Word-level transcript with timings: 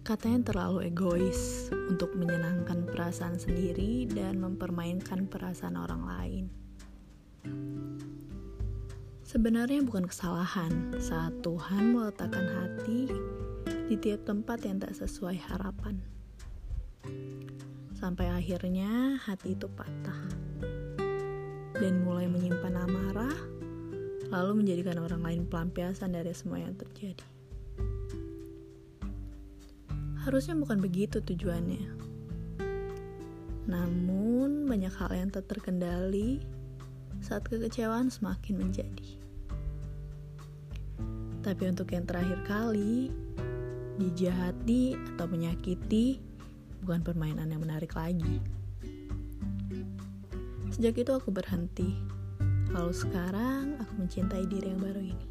katanya 0.00 0.52
terlalu 0.52 0.88
egois 0.88 1.68
untuk 1.92 2.16
menyenangkan 2.16 2.88
perasaan 2.88 3.36
sendiri 3.36 4.08
dan 4.08 4.40
mempermainkan 4.40 5.28
perasaan 5.28 5.76
orang 5.76 6.02
lain. 6.08 6.44
Sebenarnya 9.22 9.86
bukan 9.86 10.10
kesalahan 10.10 10.96
saat 10.98 11.38
Tuhan 11.46 11.94
meletakkan 11.94 12.50
hati 12.50 13.06
di 13.86 13.94
tiap 13.94 14.26
tempat 14.26 14.66
yang 14.66 14.82
tak 14.82 14.96
sesuai 14.96 15.38
harapan. 15.38 16.02
Sampai 17.94 18.26
akhirnya 18.32 19.20
hati 19.22 19.54
itu 19.54 19.70
patah 19.70 20.24
dan 21.78 22.02
mulai 22.02 22.26
menyimpan 22.26 22.74
amarah, 22.88 23.38
lalu 24.34 24.64
menjadikan 24.64 24.98
orang 24.98 25.22
lain 25.22 25.42
pelampiasan 25.46 26.16
dari 26.16 26.34
semua 26.34 26.64
yang 26.64 26.74
terjadi. 26.74 27.39
Harusnya 30.20 30.52
bukan 30.52 30.84
begitu 30.84 31.24
tujuannya. 31.24 31.96
Namun, 33.70 34.68
banyak 34.68 34.92
hal 34.92 35.10
yang 35.16 35.30
tak 35.32 35.48
terkendali 35.48 36.44
saat 37.24 37.44
kekecewaan 37.48 38.12
semakin 38.12 38.60
menjadi. 38.60 39.10
Tapi 41.40 41.62
untuk 41.72 41.88
yang 41.92 42.04
terakhir 42.04 42.36
kali, 42.44 43.08
dijahati 43.96 44.96
atau 45.14 45.24
menyakiti 45.28 46.20
bukan 46.84 47.00
permainan 47.04 47.48
yang 47.48 47.60
menarik 47.64 47.92
lagi. 47.96 48.40
Sejak 50.72 51.00
itu 51.00 51.12
aku 51.12 51.28
berhenti, 51.32 51.96
lalu 52.72 52.92
sekarang 52.92 53.76
aku 53.80 53.92
mencintai 54.04 54.44
diri 54.48 54.72
yang 54.72 54.80
baru 54.80 55.00
ini. 55.00 55.26